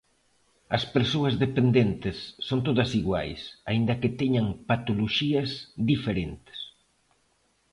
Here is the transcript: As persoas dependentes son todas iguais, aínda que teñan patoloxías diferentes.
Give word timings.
As 0.77 0.83
persoas 0.95 1.35
dependentes 1.45 2.17
son 2.47 2.59
todas 2.67 2.89
iguais, 3.01 3.39
aínda 3.69 3.99
que 4.01 4.15
teñan 4.19 4.47
patoloxías 4.69 5.49
diferentes. 5.91 6.59